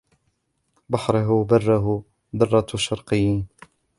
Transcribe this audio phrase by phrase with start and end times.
[0.91, 1.77] بحره برّه
[2.39, 3.37] درّة الشرقين